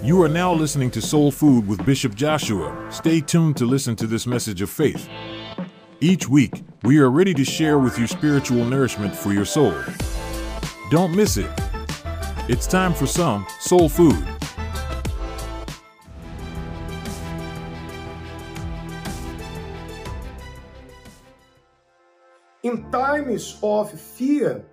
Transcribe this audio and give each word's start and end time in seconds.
You 0.00 0.22
are 0.22 0.28
now 0.28 0.52
listening 0.52 0.92
to 0.92 1.02
Soul 1.02 1.32
Food 1.32 1.66
with 1.66 1.84
Bishop 1.84 2.14
Joshua. 2.14 2.86
Stay 2.88 3.20
tuned 3.20 3.56
to 3.56 3.66
listen 3.66 3.96
to 3.96 4.06
this 4.06 4.28
message 4.28 4.62
of 4.62 4.70
faith. 4.70 5.08
Each 6.00 6.28
week, 6.28 6.62
we 6.84 6.98
are 6.98 7.10
ready 7.10 7.34
to 7.34 7.44
share 7.44 7.80
with 7.80 7.98
you 7.98 8.06
spiritual 8.06 8.64
nourishment 8.64 9.14
for 9.14 9.32
your 9.32 9.44
soul. 9.44 9.74
Don't 10.92 11.16
miss 11.16 11.36
it. 11.36 11.50
It's 12.48 12.68
time 12.68 12.94
for 12.94 13.06
some 13.06 13.44
soul 13.58 13.88
food. 13.88 14.24
In 22.62 22.88
times 22.92 23.58
of 23.64 24.00
fear, 24.00 24.64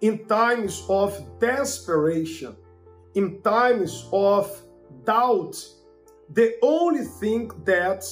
in 0.00 0.26
times 0.26 0.84
of 0.88 1.38
desperation, 1.38 2.56
in 3.14 3.40
times 3.42 4.08
of 4.12 4.50
doubt, 5.04 5.56
the 6.32 6.56
only 6.62 7.04
thing 7.04 7.50
that 7.64 8.04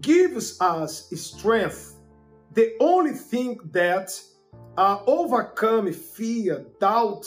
gives 0.00 0.60
us 0.60 1.08
strength, 1.10 1.96
the 2.52 2.76
only 2.80 3.12
thing 3.12 3.58
that 3.72 4.20
uh, 4.76 4.98
overcome 5.06 5.92
fear, 5.92 6.66
doubt, 6.80 7.26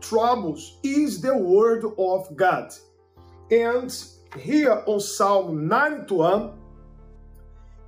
troubles 0.00 0.78
is 0.82 1.20
the 1.20 1.36
word 1.36 1.84
of 1.98 2.36
God. 2.36 2.72
And 3.50 3.94
here 4.38 4.82
on 4.86 5.00
Psalm 5.00 5.68
91, 5.68 6.52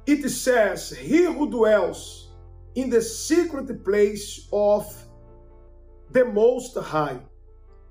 it 0.06 0.28
says, 0.30 0.90
He 0.90 1.24
who 1.24 1.50
dwells 1.50 2.28
in 2.74 2.90
the 2.90 3.02
secret 3.02 3.84
place 3.84 4.48
of 4.52 4.86
the 6.10 6.24
Most 6.24 6.76
High. 6.76 7.18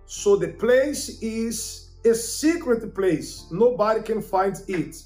So 0.08 0.38
the 0.38 0.48
place 0.48 1.22
is 1.22 1.90
a 2.06 2.16
secret 2.16 2.96
place. 2.96 3.46
Nobody 3.52 4.02
can 4.02 4.22
find 4.22 4.56
it. 4.70 5.04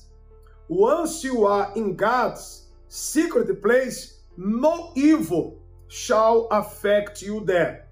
Once 0.67 1.23
you 1.23 1.43
are 1.43 1.73
in 1.75 1.95
God's 1.95 2.67
secret 2.87 3.63
place, 3.63 4.21
no 4.37 4.93
evil 4.95 5.57
shall 5.87 6.47
affect 6.51 7.23
you 7.23 7.43
there. 7.43 7.87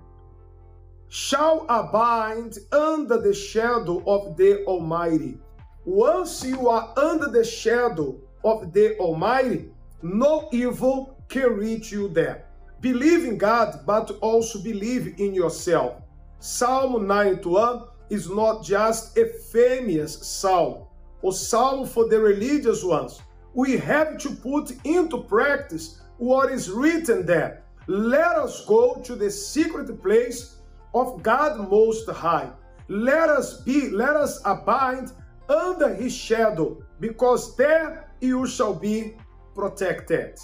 Shall 1.07 1.65
abide 1.67 2.53
under 2.71 3.19
the 3.19 3.33
shadow 3.33 4.03
of 4.05 4.37
the 4.37 4.63
Almighty. 4.65 5.39
Once 5.85 6.45
you 6.45 6.69
are 6.69 6.93
under 6.95 7.31
the 7.31 7.43
shadow 7.43 8.21
of 8.43 8.71
the 8.71 8.95
Almighty, 8.99 9.71
no 10.03 10.47
evil 10.51 11.17
can 11.27 11.57
reach 11.57 11.91
you 11.91 12.07
there. 12.07 12.45
Believe 12.81 13.25
in 13.25 13.39
God, 13.39 13.79
but 13.87 14.11
also 14.21 14.61
believe 14.61 15.19
in 15.19 15.33
yourself. 15.33 16.03
Psalm 16.41 17.05
91 17.05 17.83
is 18.09 18.29
not 18.29 18.63
just 18.63 19.17
a 19.17 19.25
famous 19.25 20.25
psalm, 20.25 20.85
or 21.21 21.33
psalm 21.33 21.85
for 21.85 22.07
the 22.07 22.17
religious 22.17 22.81
ones. 22.81 23.21
We 23.53 23.75
have 23.75 24.17
to 24.19 24.29
put 24.29 24.71
into 24.85 25.17
practice 25.23 25.99
what 26.17 26.49
is 26.49 26.69
written 26.69 27.25
there. 27.25 27.63
Let 27.87 28.37
us 28.37 28.65
go 28.65 29.01
to 29.03 29.15
the 29.15 29.29
secret 29.29 30.01
place 30.01 30.55
of 30.93 31.21
God 31.21 31.69
Most 31.69 32.09
High. 32.09 32.49
Let 32.87 33.29
us 33.29 33.59
be, 33.61 33.89
let 33.89 34.15
us 34.15 34.39
abide 34.45 35.09
under 35.49 35.93
his 35.93 36.15
shadow, 36.15 36.81
because 37.01 37.57
there 37.57 38.11
you 38.21 38.47
shall 38.47 38.73
be 38.73 39.17
protected. 39.53 40.39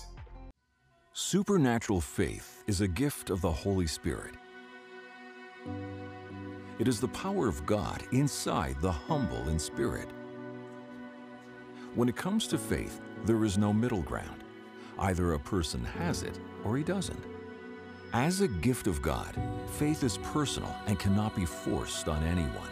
Supernatural 1.13 2.01
faith 2.01 2.63
is 2.67 2.81
a 2.81 2.87
gift 2.87 3.29
of 3.29 3.39
the 3.39 3.51
Holy 3.51 3.87
Spirit. 3.87 4.35
It 6.79 6.87
is 6.87 6.99
the 6.99 7.07
power 7.07 7.47
of 7.47 7.65
God 7.65 8.03
inside 8.11 8.75
the 8.81 8.91
humble 8.91 9.47
in 9.49 9.57
spirit. 9.57 10.09
When 11.95 12.09
it 12.09 12.15
comes 12.15 12.47
to 12.47 12.57
faith, 12.57 12.99
there 13.25 13.45
is 13.45 13.57
no 13.57 13.71
middle 13.71 14.01
ground. 14.01 14.43
Either 14.99 15.33
a 15.33 15.39
person 15.39 15.83
has 15.83 16.23
it 16.23 16.37
or 16.63 16.75
he 16.77 16.83
doesn't. 16.83 17.23
As 18.13 18.41
a 18.41 18.47
gift 18.47 18.87
of 18.87 19.01
God, 19.01 19.37
faith 19.71 20.03
is 20.03 20.17
personal 20.17 20.73
and 20.87 20.99
cannot 20.99 21.35
be 21.35 21.45
forced 21.45 22.07
on 22.07 22.23
anyone. 22.23 22.69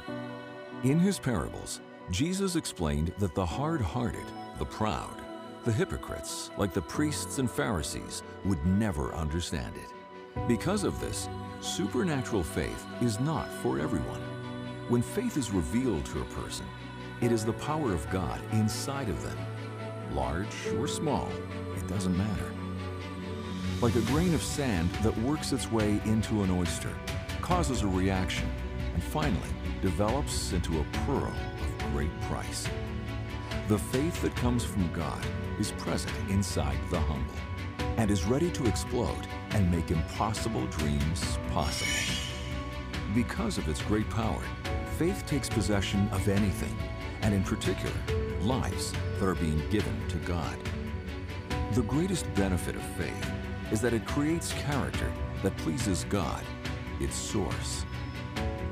In 0.84 1.00
his 1.00 1.20
parables, 1.20 1.80
Jesus 2.12 2.56
explained 2.56 3.14
that 3.18 3.36
the 3.36 3.46
hard 3.46 3.82
hearted, 3.82 4.26
the 4.60 4.66
proud, 4.66 5.22
the 5.64 5.72
hypocrites, 5.72 6.52
like 6.58 6.74
the 6.74 6.82
priests 6.82 7.40
and 7.40 7.50
Pharisees, 7.50 8.24
would 8.44 8.66
never 8.66 9.14
understand 9.16 9.74
it. 9.78 10.48
Because 10.48 10.84
of 10.84 11.00
this, 11.00 11.30
supernatural 11.64 12.44
faith 12.44 12.86
is 13.02 13.22
not 13.22 13.50
for 13.50 13.80
everyone. 13.80 14.20
When 14.90 15.02
faith 15.02 15.38
is 15.38 15.52
revealed 15.52 16.06
to 16.08 16.22
a 16.22 16.26
person, 16.26 16.66
it 17.22 17.32
is 17.32 17.46
the 17.46 17.54
power 17.54 17.94
of 17.94 18.10
God 18.10 18.42
inside 18.52 19.08
of 19.08 19.24
them. 19.24 19.38
Large 20.12 20.68
or 20.78 20.88
small, 20.88 21.30
it 21.78 21.88
doesn't 21.88 22.18
matter. 22.18 22.52
Like 23.82 23.96
a 23.96 24.02
grain 24.02 24.34
of 24.34 24.44
sand 24.44 24.90
that 25.04 25.18
works 25.20 25.54
its 25.54 25.72
way 25.72 26.02
into 26.04 26.44
an 26.44 26.52
oyster, 26.52 26.94
causes 27.42 27.82
a 27.82 27.88
reaction, 27.88 28.52
and 28.94 29.02
finally 29.02 29.50
develops 29.82 30.52
into 30.52 30.80
a 30.80 30.86
pearl 31.06 31.34
of 31.62 31.92
great 31.94 32.22
price. 32.24 32.68
The 33.70 33.80
faith 33.80 34.22
that 34.22 34.36
comes 34.36 34.66
from 34.66 34.92
God 34.92 35.26
is 35.60 35.72
present 35.72 36.14
inside 36.30 36.78
the 36.90 37.00
humble 37.00 37.34
and 37.98 38.10
is 38.10 38.26
ready 38.26 38.50
to 38.52 38.66
explode 38.66 39.28
and 39.52 39.72
make 39.72 39.92
impossible 39.92 40.66
dreams 40.68 41.38
possible. 41.52 41.92
Because 43.14 43.58
of 43.58 43.68
its 43.68 43.82
great 43.84 44.10
power, 44.10 44.42
faith 44.98 45.26
takes 45.26 45.50
possession 45.50 46.08
of 46.12 46.28
anything, 46.28 46.76
and 47.22 47.34
in 47.34 47.44
particular, 47.44 47.96
lives 48.42 48.94
that 49.20 49.28
are 49.28 49.36
being 49.36 49.62
given 49.70 49.96
to 50.10 50.18
God. 50.18 50.58
The 51.74 51.84
greatest 51.84 52.32
benefit 52.36 52.76
of 52.76 52.84
faith 52.98 53.32
is 53.72 53.82
that 53.82 53.94
it 53.94 54.06
creates 54.06 54.54
character 54.54 55.12
that 55.42 55.56
pleases 55.58 56.06
God, 56.10 56.44
its 57.00 57.16
source. 57.16 57.86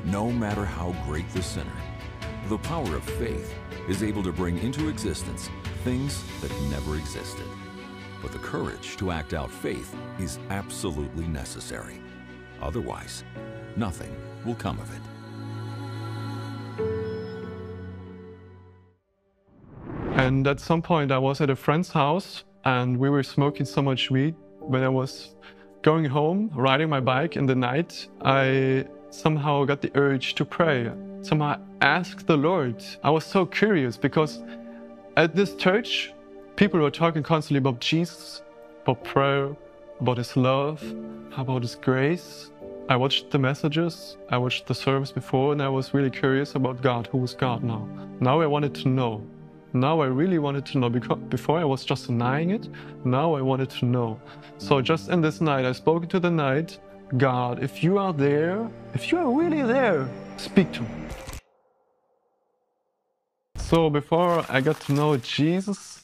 No 0.05 0.31
matter 0.31 0.65
how 0.65 0.95
great 1.05 1.29
the 1.29 1.43
sinner, 1.43 1.71
the 2.47 2.57
power 2.57 2.95
of 2.95 3.03
faith 3.03 3.53
is 3.87 4.03
able 4.03 4.23
to 4.23 4.31
bring 4.31 4.57
into 4.59 4.89
existence 4.89 5.49
things 5.83 6.23
that 6.41 6.51
never 6.69 6.95
existed. 6.95 7.47
But 8.21 8.31
the 8.31 8.39
courage 8.39 8.97
to 8.97 9.11
act 9.11 9.33
out 9.33 9.51
faith 9.51 9.95
is 10.19 10.39
absolutely 10.49 11.27
necessary. 11.27 11.99
Otherwise, 12.61 13.23
nothing 13.75 14.15
will 14.45 14.55
come 14.55 14.79
of 14.79 14.93
it. 14.95 15.01
And 20.17 20.45
at 20.45 20.59
some 20.59 20.81
point, 20.81 21.11
I 21.11 21.17
was 21.17 21.41
at 21.41 21.49
a 21.49 21.55
friend's 21.55 21.89
house 21.89 22.43
and 22.63 22.97
we 22.97 23.09
were 23.09 23.23
smoking 23.23 23.65
so 23.65 23.81
much 23.81 24.11
weed. 24.11 24.35
When 24.59 24.83
I 24.83 24.89
was 24.89 25.35
going 25.81 26.05
home, 26.05 26.51
riding 26.53 26.89
my 26.89 26.99
bike 26.99 27.35
in 27.35 27.47
the 27.47 27.55
night, 27.55 28.07
I 28.21 28.85
somehow 29.09 29.65
got 29.65 29.81
the 29.81 29.91
urge 29.95 30.35
to 30.35 30.45
pray. 30.45 30.91
Somehow 31.21 31.59
ask 31.81 32.25
the 32.25 32.37
Lord. 32.37 32.83
I 33.03 33.09
was 33.09 33.25
so 33.25 33.45
curious 33.45 33.97
because 33.97 34.43
at 35.17 35.35
this 35.35 35.55
church, 35.55 36.13
people 36.55 36.79
were 36.79 36.91
talking 36.91 37.23
constantly 37.23 37.57
about 37.57 37.79
Jesus, 37.79 38.41
about 38.83 39.03
prayer, 39.03 39.55
about 39.99 40.17
His 40.17 40.35
love, 40.35 40.83
about 41.37 41.61
His 41.61 41.75
grace. 41.75 42.51
I 42.89 42.95
watched 42.95 43.31
the 43.31 43.39
messages, 43.39 44.17
I 44.29 44.37
watched 44.37 44.67
the 44.67 44.75
service 44.75 45.11
before, 45.11 45.53
and 45.53 45.61
I 45.61 45.69
was 45.69 45.93
really 45.93 46.09
curious 46.09 46.55
about 46.55 46.81
God. 46.81 47.07
Who 47.07 47.23
is 47.23 47.33
God 47.33 47.63
now? 47.63 47.87
Now 48.19 48.41
I 48.41 48.47
wanted 48.47 48.75
to 48.75 48.89
know. 48.89 49.25
Now 49.73 50.01
I 50.01 50.07
really 50.07 50.39
wanted 50.39 50.65
to 50.67 50.77
know 50.77 50.89
because 50.89 51.17
before 51.29 51.57
I 51.57 51.63
was 51.63 51.85
just 51.85 52.07
denying 52.07 52.49
it. 52.49 52.67
Now 53.05 53.33
I 53.35 53.41
wanted 53.41 53.69
to 53.69 53.85
know. 53.85 54.19
So 54.57 54.81
just 54.81 55.09
in 55.09 55.21
this 55.21 55.39
night, 55.39 55.63
I 55.63 55.71
spoke 55.71 56.09
to 56.09 56.19
the 56.19 56.29
night 56.29 56.79
God, 57.17 57.61
if 57.61 57.83
you 57.83 57.97
are 57.97 58.13
there, 58.13 58.69
if 58.93 59.11
you 59.11 59.17
are 59.17 59.29
really 59.29 59.63
there, 59.63 60.09
speak 60.37 60.71
to 60.71 60.81
me. 60.81 60.89
So 63.57 63.89
before 63.89 64.45
I 64.47 64.61
got 64.61 64.79
to 64.81 64.93
know 64.93 65.17
Jesus, 65.17 66.00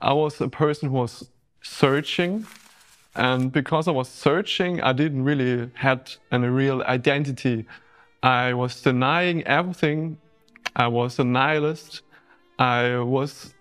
I 0.00 0.12
was 0.12 0.40
a 0.40 0.48
person 0.48 0.90
who 0.90 0.96
was 0.96 1.30
searching. 1.62 2.46
And 3.14 3.50
because 3.50 3.88
I 3.88 3.90
was 3.90 4.08
searching, 4.08 4.80
I 4.80 4.92
didn't 4.92 5.24
really 5.24 5.70
had 5.74 6.10
any 6.30 6.48
real 6.48 6.82
identity. 6.82 7.66
I 8.22 8.54
was 8.54 8.80
denying 8.80 9.44
everything. 9.44 10.18
I 10.76 10.86
was 10.86 11.18
a 11.18 11.24
nihilist. 11.24 12.02
I 12.58 12.98
was 12.98 13.54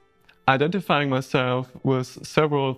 identifying 0.48 1.10
myself 1.10 1.72
with 1.84 2.26
several 2.26 2.74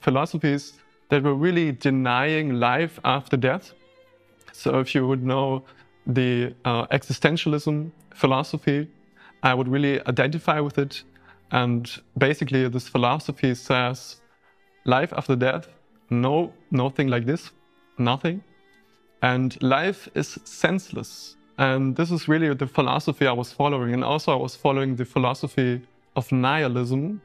philosophies 0.00 0.74
that 1.08 1.22
were 1.22 1.34
really 1.34 1.72
denying 1.72 2.54
life 2.54 2.98
after 3.04 3.36
death. 3.36 3.72
So 4.52 4.78
if 4.78 4.94
you 4.94 5.06
would 5.06 5.22
know 5.22 5.64
the 6.06 6.54
uh, 6.64 6.86
existentialism 6.86 7.90
philosophy, 8.14 8.88
I 9.42 9.54
would 9.54 9.68
really 9.68 10.00
identify 10.06 10.60
with 10.60 10.78
it. 10.78 11.02
And 11.52 11.90
basically, 12.16 12.66
this 12.68 12.88
philosophy 12.88 13.54
says 13.54 14.20
life 14.84 15.12
after 15.16 15.36
death, 15.36 15.68
no, 16.10 16.52
nothing 16.70 17.08
like 17.08 17.26
this, 17.26 17.50
nothing. 17.98 18.42
And 19.22 19.62
life 19.62 20.08
is 20.14 20.38
senseless. 20.44 21.36
And 21.58 21.94
this 21.94 22.10
is 22.10 22.26
really 22.26 22.52
the 22.54 22.66
philosophy 22.66 23.26
I 23.26 23.32
was 23.32 23.52
following. 23.52 23.92
And 23.92 24.02
also, 24.02 24.32
I 24.32 24.36
was 24.36 24.56
following 24.56 24.96
the 24.96 25.04
philosophy 25.04 25.82
of 26.16 26.32
nihilism. 26.32 27.20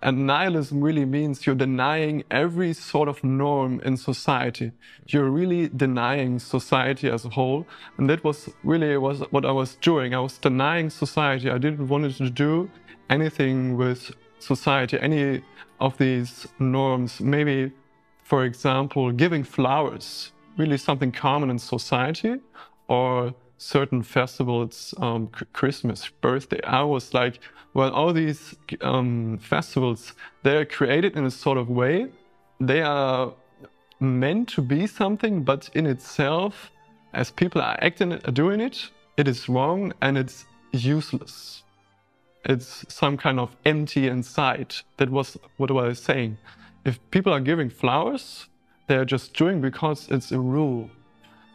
And 0.00 0.26
nihilism 0.26 0.80
really 0.80 1.04
means 1.04 1.44
you're 1.44 1.56
denying 1.56 2.22
every 2.30 2.72
sort 2.72 3.08
of 3.08 3.24
norm 3.24 3.80
in 3.80 3.96
society. 3.96 4.70
You're 5.06 5.28
really 5.28 5.68
denying 5.68 6.38
society 6.38 7.08
as 7.08 7.24
a 7.24 7.30
whole. 7.30 7.66
And 7.96 8.08
that 8.08 8.22
was 8.22 8.48
really 8.62 8.96
was 8.96 9.20
what 9.30 9.44
I 9.44 9.50
was 9.50 9.74
doing. 9.76 10.14
I 10.14 10.20
was 10.20 10.38
denying 10.38 10.90
society. 10.90 11.50
I 11.50 11.58
didn't 11.58 11.88
want 11.88 12.16
to 12.16 12.30
do 12.30 12.70
anything 13.10 13.76
with 13.76 14.12
society, 14.38 14.98
any 15.00 15.42
of 15.80 15.98
these 15.98 16.46
norms. 16.60 17.20
Maybe, 17.20 17.72
for 18.22 18.44
example, 18.44 19.10
giving 19.10 19.42
flowers, 19.42 20.32
really 20.56 20.78
something 20.78 21.10
common 21.10 21.50
in 21.50 21.58
society, 21.58 22.36
or 22.86 23.34
certain 23.58 24.02
festivals, 24.02 24.94
um, 24.98 25.28
Christmas, 25.52 26.08
birthday. 26.20 26.60
I 26.62 26.82
was 26.82 27.12
like, 27.12 27.40
well, 27.74 27.90
all 27.90 28.12
these 28.12 28.56
um, 28.80 29.38
festivals, 29.38 30.14
they're 30.42 30.64
created 30.64 31.16
in 31.16 31.24
a 31.24 31.30
sort 31.30 31.58
of 31.58 31.68
way. 31.68 32.06
They 32.60 32.82
are 32.82 33.34
meant 34.00 34.48
to 34.50 34.62
be 34.62 34.86
something, 34.86 35.42
but 35.42 35.68
in 35.74 35.86
itself, 35.86 36.70
as 37.12 37.30
people 37.30 37.60
are 37.60 37.76
acting, 37.82 38.12
are 38.12 38.32
doing 38.32 38.60
it, 38.60 38.90
it 39.16 39.28
is 39.28 39.48
wrong 39.48 39.92
and 40.00 40.16
it's 40.16 40.46
useless. 40.72 41.64
It's 42.44 42.84
some 42.88 43.16
kind 43.16 43.40
of 43.40 43.56
empty 43.64 44.06
inside. 44.06 44.74
That 44.96 45.10
was 45.10 45.36
what 45.56 45.70
I 45.70 45.74
was 45.74 46.00
saying. 46.00 46.38
If 46.84 46.98
people 47.10 47.32
are 47.32 47.40
giving 47.40 47.68
flowers, 47.68 48.46
they're 48.86 49.04
just 49.04 49.34
doing 49.34 49.60
because 49.60 50.08
it's 50.08 50.32
a 50.32 50.38
rule 50.38 50.90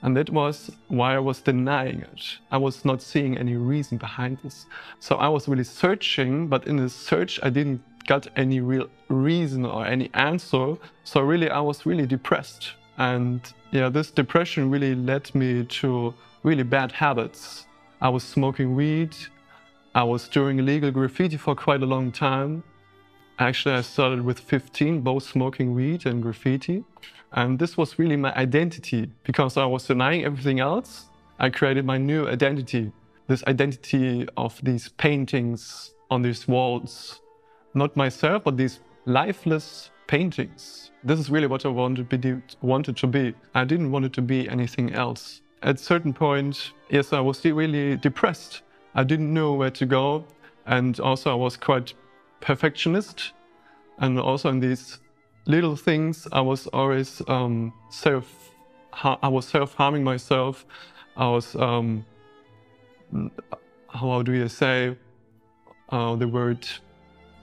and 0.03 0.17
that 0.17 0.29
was 0.29 0.69
why 0.89 1.15
I 1.15 1.19
was 1.19 1.41
denying 1.41 2.01
it. 2.01 2.37
I 2.51 2.57
was 2.57 2.83
not 2.83 3.01
seeing 3.01 3.37
any 3.37 3.55
reason 3.55 3.97
behind 3.97 4.37
this. 4.43 4.65
So 4.99 5.15
I 5.15 5.29
was 5.29 5.47
really 5.47 5.63
searching, 5.63 6.47
but 6.47 6.67
in 6.67 6.75
the 6.75 6.89
search, 6.89 7.39
I 7.41 7.49
didn't 7.49 7.81
get 8.05 8.27
any 8.35 8.59
real 8.59 8.89
reason 9.07 9.65
or 9.65 9.85
any 9.85 10.09
answer. 10.13 10.75
So 11.05 11.21
really, 11.21 11.49
I 11.49 11.61
was 11.61 11.85
really 11.85 12.05
depressed. 12.05 12.73
And 12.97 13.41
yeah, 13.71 13.87
this 13.87 14.11
depression 14.11 14.69
really 14.69 14.93
led 14.93 15.33
me 15.33 15.63
to 15.63 16.13
really 16.43 16.63
bad 16.63 16.91
habits. 16.91 17.65
I 18.01 18.09
was 18.09 18.23
smoking 18.23 18.75
weed. 18.75 19.15
I 19.95 20.03
was 20.03 20.27
doing 20.27 20.59
illegal 20.59 20.91
graffiti 20.91 21.37
for 21.37 21.55
quite 21.55 21.81
a 21.81 21.85
long 21.85 22.11
time. 22.11 22.63
Actually, 23.39 23.75
I 23.75 23.81
started 23.81 24.21
with 24.21 24.39
15, 24.39 25.01
both 25.01 25.23
smoking 25.23 25.73
weed 25.73 26.05
and 26.05 26.21
graffiti. 26.21 26.83
And 27.31 27.57
this 27.57 27.75
was 27.75 27.97
really 27.97 28.15
my 28.15 28.33
identity 28.35 29.09
because 29.23 29.57
I 29.57 29.65
was 29.65 29.87
denying 29.87 30.23
everything 30.23 30.59
else. 30.59 31.07
I 31.39 31.49
created 31.49 31.83
my 31.83 31.97
new 31.97 32.27
identity, 32.27 32.91
this 33.27 33.43
identity 33.45 34.27
of 34.37 34.59
these 34.63 34.89
paintings 34.89 35.95
on 36.11 36.21
these 36.21 36.47
walls. 36.47 37.21
Not 37.73 37.95
myself, 37.95 38.43
but 38.43 38.55
these 38.55 38.81
lifeless 39.05 39.89
paintings. 40.05 40.91
This 41.03 41.19
is 41.19 41.31
really 41.31 41.47
what 41.47 41.65
I 41.65 41.69
wanted 41.69 42.07
to 42.09 42.17
be. 42.17 42.41
Wanted 42.61 42.97
to 42.97 43.07
be. 43.07 43.33
I 43.55 43.63
didn't 43.65 43.91
want 43.91 44.05
it 44.05 44.13
to 44.13 44.21
be 44.21 44.47
anything 44.47 44.93
else. 44.93 45.41
At 45.63 45.75
a 45.75 45.83
certain 45.83 46.13
point, 46.13 46.71
yes, 46.89 47.13
I 47.13 47.19
was 47.19 47.43
really 47.43 47.97
depressed. 47.97 48.61
I 48.93 49.03
didn't 49.03 49.33
know 49.33 49.53
where 49.53 49.71
to 49.71 49.87
go. 49.87 50.23
And 50.67 50.99
also 50.99 51.31
I 51.31 51.35
was 51.35 51.57
quite 51.57 51.95
perfectionist. 52.43 53.33
And 53.99 54.19
also 54.19 54.49
in 54.49 54.59
these 54.59 54.99
little 55.45 55.75
things, 55.75 56.27
I 56.31 56.41
was 56.41 56.67
always 56.67 57.21
um, 57.27 57.73
self, 57.89 58.51
I 58.93 59.27
was 59.27 59.47
self-harming 59.47 60.03
myself. 60.03 60.65
I 61.15 61.27
was, 61.29 61.55
um, 61.55 62.05
how 63.87 64.21
do 64.23 64.33
you 64.33 64.47
say 64.47 64.97
uh, 65.89 66.15
the 66.15 66.27
word, 66.27 66.67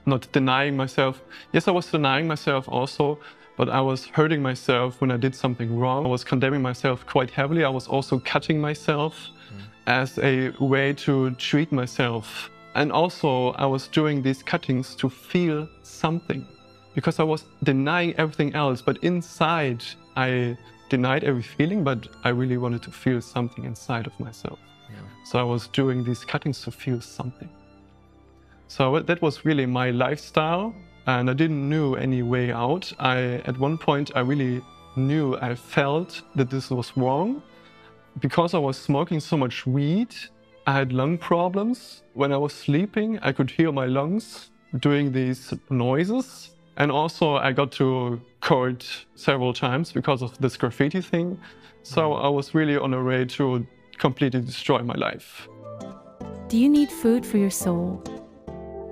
not 0.05 0.29
denying 0.31 0.75
myself. 0.75 1.21
Yes, 1.53 1.67
I 1.67 1.71
was 1.71 1.89
denying 1.89 2.27
myself 2.27 2.67
also, 2.67 3.17
but 3.55 3.69
I 3.69 3.81
was 3.81 4.05
hurting 4.07 4.41
myself 4.41 4.99
when 4.99 5.09
I 5.09 5.17
did 5.17 5.33
something 5.33 5.79
wrong. 5.79 6.05
I 6.05 6.09
was 6.09 6.23
condemning 6.23 6.61
myself 6.61 7.05
quite 7.05 7.31
heavily. 7.31 7.63
I 7.63 7.69
was 7.69 7.87
also 7.87 8.19
cutting 8.19 8.59
myself 8.59 9.15
mm. 9.53 9.61
as 9.87 10.19
a 10.19 10.49
way 10.59 10.93
to 11.05 11.31
treat 11.35 11.71
myself. 11.71 12.50
And 12.75 12.91
also, 12.91 13.51
I 13.51 13.65
was 13.65 13.87
doing 13.87 14.21
these 14.21 14.41
cuttings 14.43 14.95
to 14.95 15.09
feel 15.09 15.67
something 15.83 16.47
because 16.95 17.19
I 17.19 17.23
was 17.23 17.45
denying 17.63 18.13
everything 18.17 18.53
else. 18.55 18.81
But 18.81 18.97
inside, 19.03 19.83
I 20.15 20.57
denied 20.89 21.23
every 21.23 21.43
feeling, 21.43 21.83
but 21.83 22.07
I 22.23 22.29
really 22.29 22.57
wanted 22.57 22.81
to 22.83 22.91
feel 22.91 23.21
something 23.21 23.65
inside 23.65 24.07
of 24.07 24.17
myself. 24.19 24.59
Yeah. 24.89 24.97
So 25.25 25.39
I 25.39 25.43
was 25.43 25.67
doing 25.67 26.03
these 26.03 26.23
cuttings 26.25 26.61
to 26.63 26.71
feel 26.71 27.01
something. 27.01 27.49
So 28.67 28.99
that 28.99 29.21
was 29.21 29.43
really 29.43 29.65
my 29.65 29.91
lifestyle, 29.91 30.73
and 31.07 31.29
I 31.29 31.33
didn't 31.33 31.67
know 31.67 31.95
any 31.95 32.23
way 32.23 32.51
out. 32.51 32.91
I, 32.99 33.41
at 33.45 33.57
one 33.57 33.77
point, 33.77 34.11
I 34.15 34.21
really 34.21 34.61
knew, 34.95 35.35
I 35.37 35.55
felt 35.55 36.21
that 36.35 36.49
this 36.49 36.69
was 36.69 36.95
wrong. 36.95 37.41
Because 38.19 38.53
I 38.53 38.57
was 38.57 38.77
smoking 38.77 39.21
so 39.21 39.37
much 39.37 39.65
weed, 39.65 40.13
I 40.67 40.73
had 40.73 40.93
lung 40.93 41.17
problems. 41.17 42.03
When 42.13 42.31
I 42.31 42.37
was 42.37 42.53
sleeping, 42.53 43.19
I 43.21 43.31
could 43.31 43.49
hear 43.49 43.71
my 43.71 43.85
lungs 43.85 44.51
doing 44.79 45.11
these 45.11 45.53
noises. 45.69 46.51
And 46.77 46.91
also, 46.91 47.35
I 47.35 47.51
got 47.51 47.71
to 47.73 48.21
court 48.41 48.85
several 49.15 49.53
times 49.53 49.91
because 49.91 50.21
of 50.21 50.37
this 50.39 50.57
graffiti 50.57 51.01
thing. 51.01 51.39
So 51.83 52.01
mm-hmm. 52.01 52.25
I 52.25 52.29
was 52.29 52.53
really 52.53 52.77
on 52.77 52.93
a 52.93 53.03
way 53.03 53.25
to 53.25 53.65
completely 53.97 54.41
destroy 54.41 54.81
my 54.83 54.95
life. 54.95 55.47
Do 56.47 56.57
you 56.57 56.69
need 56.69 56.91
food 56.91 57.25
for 57.25 57.37
your 57.37 57.49
soul? 57.49 58.03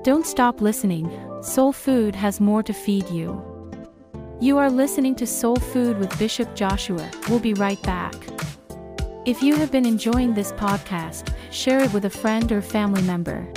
Don't 0.04 0.26
stop 0.26 0.62
listening. 0.62 1.10
Soul 1.42 1.74
Food 1.74 2.16
has 2.16 2.40
more 2.40 2.64
to 2.64 2.74
feed 2.74 3.10
you. 3.10 3.44
You 4.42 4.58
are 4.58 4.70
listening 4.70 5.16
to 5.16 5.28
Soul 5.28 5.58
Food 5.58 6.00
with 6.00 6.18
Bishop 6.18 6.56
Joshua. 6.56 7.10
We'll 7.28 7.40
be 7.40 7.54
right 7.54 7.82
back. 7.84 8.16
If 9.30 9.44
you 9.44 9.54
have 9.58 9.72
been 9.72 9.86
enjoying 9.86 10.34
this 10.34 10.52
podcast, 10.54 11.32
share 11.52 11.84
it 11.84 11.94
with 11.94 12.06
a 12.06 12.10
friend 12.10 12.52
or 12.52 12.64
family 12.64 13.04
member. 13.04 13.48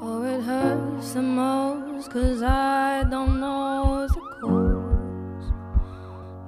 Oh, 0.00 0.24
it 0.24 0.40
hurts 0.40 1.12
the 1.12 1.20
most 1.20 2.10
cause 2.10 2.40
I 2.40 3.04
don't 3.10 3.40
know 3.40 4.08
the 4.08 4.20
cause. 4.40 5.52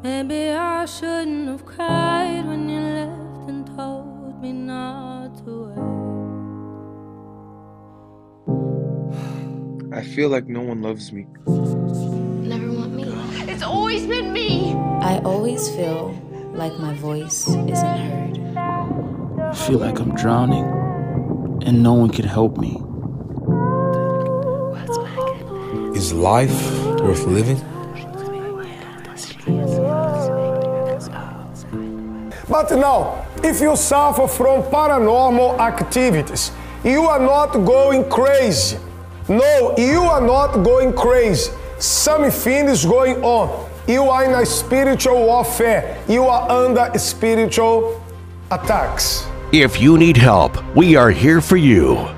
Maybe 0.03 0.49
I 0.49 0.87
shouldn't 0.87 1.49
have 1.49 1.67
cried 1.67 2.47
when 2.47 2.71
you 2.71 2.81
left 2.81 3.51
and 3.51 3.67
told 3.77 4.41
me 4.41 4.53
not 4.53 5.37
to 5.45 5.75
wait. 9.93 9.99
I 9.99 10.03
feel 10.03 10.31
like 10.31 10.47
no 10.47 10.63
one 10.63 10.81
loves 10.81 11.13
me. 11.13 11.27
Always 13.67 14.07
been 14.07 14.33
me. 14.33 14.75
I 15.03 15.19
always 15.25 15.69
feel 15.69 16.15
like 16.53 16.79
my 16.79 16.95
voice 16.95 17.49
isn't 17.49 17.99
heard. 17.99 18.57
I 18.57 19.55
feel 19.55 19.79
like 19.79 19.99
I'm 19.99 20.15
drowning 20.15 20.65
and 21.67 21.83
no 21.83 21.95
one 21.95 22.11
can 22.11 22.27
help 22.27 22.59
me. 22.59 22.81
Is 25.97 26.13
life 26.13 26.57
worth 27.01 27.25
living? 27.27 27.61
But 32.49 32.71
now, 32.71 33.27
if 33.43 33.61
you 33.61 33.75
suffer 33.77 34.29
from 34.29 34.63
paranormal 34.65 35.59
activities, 35.59 36.53
you 36.85 37.03
are 37.03 37.19
not 37.19 37.53
going 37.53 38.09
crazy. 38.09 38.79
No, 39.29 39.75
you 39.77 40.03
are 40.03 40.21
not 40.21 40.63
going 40.63 40.93
crazy. 40.93 41.51
Something 41.79 42.69
is 42.69 42.87
going 42.87 43.23
on. 43.23 43.69
You 43.87 44.05
are 44.05 44.25
in 44.25 44.33
a 44.33 44.47
spiritual 44.47 45.27
warfare. 45.27 46.03
You 46.09 46.25
are 46.25 46.51
under 46.51 46.99
spiritual 46.99 48.03
attacks. 48.51 49.27
If 49.53 49.81
you 49.81 49.99
need 49.99 50.17
help, 50.17 50.57
we 50.75 50.97
are 50.97 51.11
here 51.11 51.43
for 51.43 51.59
you. 51.59 52.09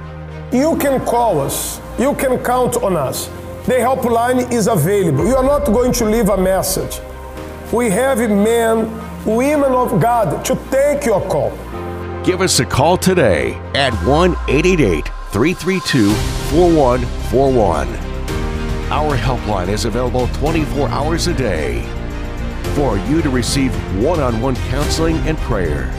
You 0.53 0.77
can 0.79 1.05
call 1.05 1.41
us. 1.41 1.81
You 1.99 2.15
can 2.15 2.43
count 2.45 2.77
on 2.77 2.97
us. 2.97 3.27
The 3.67 3.75
helpline 3.75 4.51
is 4.53 4.69
available. 4.69 5.27
You 5.27 5.37
are 5.37 5.43
not 5.43 5.67
going 5.67 5.93
to 5.95 6.05
leave 6.05 6.29
a 6.29 6.37
message. 6.39 7.01
We 7.73 7.91
have 7.91 8.19
men, 8.19 8.89
women 9.27 9.73
of 9.73 10.01
God 10.01 10.45
to 10.45 10.55
take 10.71 11.05
your 11.05 11.21
call. 11.29 11.51
Give 12.25 12.41
us 12.41 12.61
a 12.61 12.65
call 12.65 12.97
today 12.97 13.55
at 13.75 13.93
1 14.07 14.31
888 14.49 15.05
332 15.33 16.15
4141. 16.51 18.08
Our 18.91 19.19
helpline 19.19 19.69
is 19.69 19.85
available 19.85 20.29
24 20.29 20.89
hours 20.89 21.27
a 21.27 21.35
day 21.35 21.83
for 22.75 22.97
you 22.97 23.21
to 23.21 23.29
receive 23.29 23.71
one 24.03 24.19
on 24.19 24.41
one 24.41 24.57
counseling 24.71 25.19
and 25.29 25.37
prayer. 25.41 25.93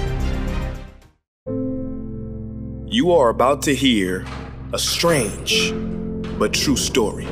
You 2.87 3.11
are 3.11 3.29
about 3.29 3.61
to 3.63 3.75
hear 3.75 4.25
a 4.73 4.79
strange 4.79 5.71
but 6.39 6.51
true 6.51 6.75
story. 6.75 7.27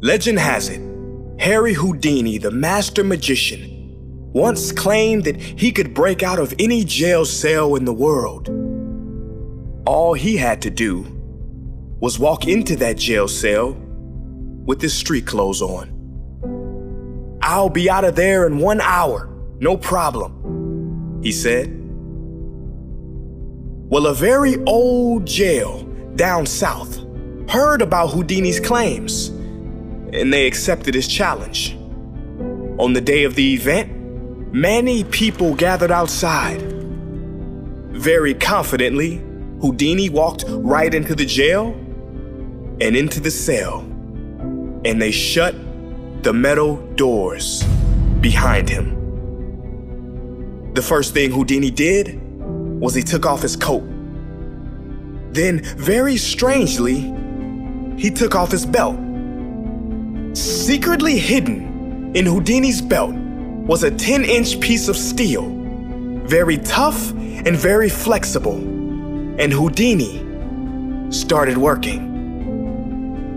Legend 0.00 0.38
has 0.38 0.70
it 0.70 0.80
Harry 1.38 1.74
Houdini, 1.74 2.38
the 2.38 2.50
master 2.50 3.04
magician, 3.04 3.68
once 4.32 4.72
claimed 4.72 5.24
that 5.24 5.38
he 5.38 5.70
could 5.70 5.92
break 5.92 6.22
out 6.22 6.38
of 6.38 6.54
any 6.58 6.84
jail 6.84 7.26
cell 7.26 7.74
in 7.74 7.84
the 7.84 7.92
world. 7.92 8.48
All 9.86 10.14
he 10.14 10.38
had 10.38 10.62
to 10.62 10.70
do 10.70 11.13
was 12.04 12.18
walk 12.18 12.46
into 12.46 12.76
that 12.76 12.98
jail 12.98 13.26
cell 13.26 13.72
with 14.66 14.78
his 14.78 14.92
street 14.92 15.26
clothes 15.26 15.62
on. 15.62 15.88
I'll 17.40 17.70
be 17.70 17.88
out 17.88 18.04
of 18.04 18.14
there 18.14 18.46
in 18.46 18.58
one 18.58 18.82
hour, 18.82 19.30
no 19.58 19.78
problem, 19.78 21.22
he 21.22 21.32
said. 21.32 21.70
Well, 23.88 24.06
a 24.06 24.12
very 24.12 24.62
old 24.66 25.26
jail 25.26 25.84
down 26.14 26.44
south 26.44 27.02
heard 27.48 27.80
about 27.80 28.10
Houdini's 28.10 28.60
claims, 28.60 29.28
and 29.28 30.30
they 30.30 30.46
accepted 30.46 30.94
his 30.94 31.08
challenge. 31.08 31.74
On 32.78 32.92
the 32.92 33.00
day 33.00 33.24
of 33.24 33.34
the 33.34 33.54
event, 33.54 34.52
many 34.52 35.04
people 35.04 35.54
gathered 35.54 35.90
outside. 35.90 36.60
Very 37.92 38.34
confidently, 38.34 39.22
Houdini 39.62 40.10
walked 40.10 40.44
right 40.48 40.92
into 40.92 41.14
the 41.14 41.24
jail 41.24 41.80
and 42.84 42.94
into 42.94 43.18
the 43.18 43.30
cell, 43.30 43.80
and 44.84 45.00
they 45.00 45.10
shut 45.10 45.54
the 46.22 46.34
metal 46.34 46.76
doors 46.96 47.64
behind 48.20 48.68
him. 48.68 48.92
The 50.74 50.82
first 50.82 51.14
thing 51.14 51.30
Houdini 51.30 51.70
did 51.70 52.20
was 52.78 52.94
he 52.94 53.02
took 53.02 53.24
off 53.24 53.40
his 53.40 53.56
coat. 53.56 53.82
Then, 55.32 55.64
very 55.64 56.18
strangely, 56.18 57.10
he 57.96 58.10
took 58.10 58.34
off 58.34 58.50
his 58.50 58.66
belt. 58.66 58.98
Secretly 60.36 61.16
hidden 61.16 62.14
in 62.14 62.26
Houdini's 62.26 62.82
belt 62.82 63.14
was 63.14 63.82
a 63.82 63.90
10 63.90 64.26
inch 64.26 64.60
piece 64.60 64.88
of 64.88 64.96
steel, 64.98 65.48
very 66.26 66.58
tough 66.58 67.12
and 67.12 67.56
very 67.56 67.88
flexible. 67.88 68.58
And 69.38 69.50
Houdini 69.54 70.20
started 71.10 71.56
working. 71.56 72.13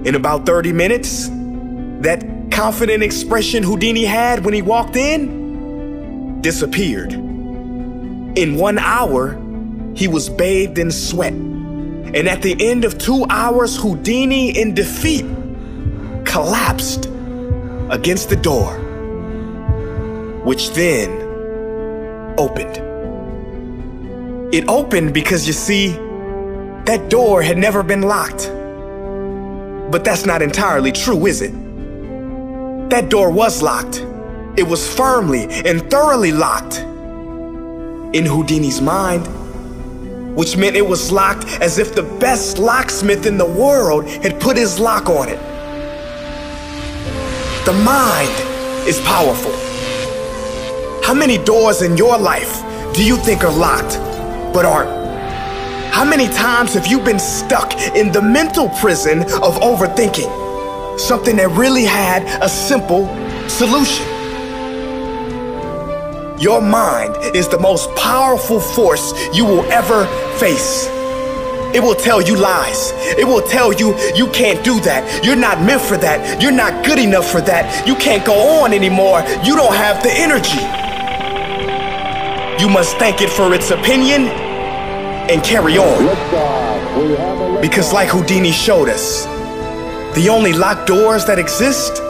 In 0.05 0.15
about 0.15 0.45
30 0.45 0.73
minutes, 0.73 1.29
that 2.01 2.23
confident 2.51 3.03
expression 3.03 3.63
Houdini 3.63 4.05
had 4.05 4.45
when 4.45 4.53
he 4.53 4.61
walked 4.61 4.95
in 4.95 6.41
disappeared. 6.41 7.13
In 7.13 8.55
one 8.55 8.77
hour, 8.77 9.39
he 9.95 10.07
was 10.07 10.29
bathed 10.29 10.77
in 10.77 10.91
sweat. 10.91 11.33
And 11.33 12.27
at 12.29 12.41
the 12.41 12.55
end 12.65 12.85
of 12.85 12.97
two 12.97 13.25
hours, 13.29 13.75
Houdini, 13.75 14.57
in 14.57 14.73
defeat, 14.73 15.25
collapsed 16.23 17.07
against 17.89 18.29
the 18.29 18.35
door, 18.35 18.75
which 20.45 20.71
then 20.71 21.09
opened. 22.37 22.77
It 24.53 24.69
opened 24.69 25.13
because 25.13 25.47
you 25.47 25.53
see, 25.53 25.89
that 26.85 27.09
door 27.09 27.41
had 27.41 27.57
never 27.57 27.83
been 27.83 28.03
locked. 28.03 28.49
But 29.89 30.03
that's 30.03 30.25
not 30.25 30.41
entirely 30.41 30.91
true, 30.91 31.25
is 31.25 31.41
it? 31.41 31.53
That 32.89 33.09
door 33.09 33.31
was 33.31 33.61
locked. 33.61 34.05
It 34.57 34.67
was 34.67 34.93
firmly 34.93 35.45
and 35.65 35.89
thoroughly 35.89 36.31
locked. 36.31 36.79
In 38.13 38.25
Houdini's 38.25 38.81
mind, 38.81 39.25
which 40.35 40.57
meant 40.57 40.75
it 40.75 40.87
was 40.87 41.11
locked 41.11 41.45
as 41.61 41.77
if 41.79 41.95
the 41.95 42.03
best 42.03 42.57
locksmith 42.57 43.25
in 43.25 43.37
the 43.37 43.45
world 43.45 44.07
had 44.07 44.39
put 44.39 44.57
his 44.57 44.79
lock 44.79 45.09
on 45.09 45.29
it. 45.29 45.39
The 47.65 47.73
mind 47.73 48.87
is 48.87 48.99
powerful. 49.01 49.51
How 51.03 51.13
many 51.13 51.37
doors 51.37 51.81
in 51.81 51.97
your 51.97 52.17
life 52.17 52.61
do 52.93 53.03
you 53.05 53.17
think 53.17 53.43
are 53.43 53.51
locked 53.51 53.97
but 54.53 54.65
aren't? 54.65 55.06
How 55.91 56.05
many 56.05 56.27
times 56.27 56.73
have 56.75 56.85
you 56.85 56.99
been 56.99 57.19
stuck 57.19 57.73
in 57.95 58.11
the 58.11 58.21
mental 58.21 58.69
prison 58.69 59.21
of 59.21 59.57
overthinking? 59.61 60.99
Something 60.99 61.37
that 61.37 61.49
really 61.49 61.85
had 61.85 62.23
a 62.43 62.47
simple 62.47 63.07
solution. 63.49 64.05
Your 66.39 66.61
mind 66.61 67.15
is 67.35 67.47
the 67.47 67.59
most 67.59 67.93
powerful 67.95 68.59
force 68.59 69.11
you 69.33 69.43
will 69.43 69.63
ever 69.71 70.05
face. 70.37 70.87
It 71.73 71.81
will 71.81 71.95
tell 71.95 72.21
you 72.21 72.35
lies. 72.35 72.91
It 73.17 73.27
will 73.27 73.41
tell 73.41 73.73
you 73.73 73.97
you 74.15 74.27
can't 74.27 74.63
do 74.63 74.79
that. 74.81 75.25
You're 75.25 75.35
not 75.35 75.61
meant 75.61 75.81
for 75.81 75.97
that. 75.97 76.41
You're 76.41 76.51
not 76.51 76.85
good 76.85 76.99
enough 76.99 77.29
for 77.29 77.41
that. 77.41 77.87
You 77.87 77.95
can't 77.95 78.23
go 78.25 78.61
on 78.61 78.71
anymore. 78.71 79.21
You 79.43 79.55
don't 79.55 79.75
have 79.75 80.03
the 80.03 80.11
energy. 80.11 80.61
You 82.61 82.69
must 82.69 82.97
thank 82.97 83.21
it 83.21 83.29
for 83.29 83.53
its 83.53 83.71
opinion 83.71 84.46
and 85.29 85.43
carry 85.43 85.77
on. 85.77 87.61
Because, 87.61 87.93
like 87.93 88.09
Houdini 88.09 88.51
showed 88.51 88.89
us, 88.89 89.25
the 90.15 90.29
only 90.29 90.53
locked 90.53 90.87
doors 90.87 91.25
that 91.25 91.37
exist 91.37 92.01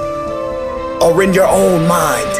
are 1.02 1.24
in 1.24 1.34
your 1.34 1.48
own 1.48 1.88
mind. 1.88 2.32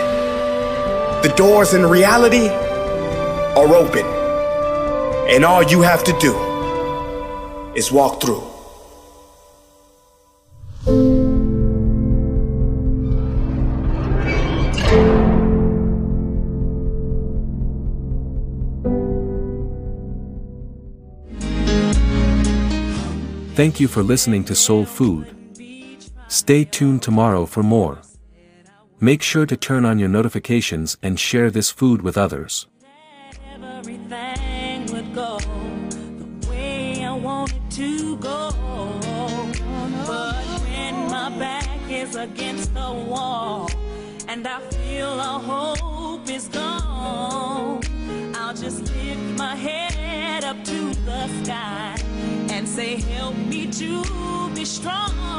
The 1.24 1.34
doors 1.36 1.74
in 1.74 1.86
reality 1.86 2.48
are 2.48 3.76
open, 3.76 4.06
and 5.34 5.44
all 5.44 5.64
you 5.64 5.82
have 5.82 6.04
to 6.04 6.14
do 6.20 6.36
is 7.74 7.92
walk 7.92 8.22
through. 8.22 8.57
Thank 23.58 23.80
you 23.80 23.88
for 23.88 24.04
listening 24.04 24.44
to 24.44 24.54
Soul 24.54 24.86
Food. 24.86 25.36
Stay 26.28 26.64
tuned 26.64 27.02
tomorrow 27.02 27.48
for 27.48 27.64
more. 27.64 27.98
Make 29.00 29.24
sure 29.24 29.48
to 29.48 29.58
turn 29.58 29.84
on 29.84 29.98
your 29.98 30.10
notifications 30.10 30.96
and 31.02 31.20
share 31.20 31.50
this 31.50 31.72
food 31.72 32.04
with 32.04 32.20
others. 32.20 32.68
Against 42.16 42.74
the 42.74 42.92
wall 43.10 43.70
and 44.28 44.48
I 44.48 44.60
feel 44.72 45.20
hope 45.20 46.30
is 46.30 46.48
gone, 46.48 47.82
I'll 48.36 48.54
just 48.54 48.82
lift 48.82 49.38
my 49.38 49.56
head 49.56 50.44
up 50.44 50.64
to 50.64 50.94
the 51.06 51.44
sky 51.44 52.07
and 52.58 52.68
say, 52.68 52.96
Help 53.14 53.36
me 53.36 53.68
to 53.68 54.50
be 54.56 54.66
strong. 54.66 55.37